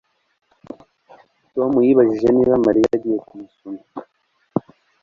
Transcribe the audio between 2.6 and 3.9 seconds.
Mariya agiye kumusoma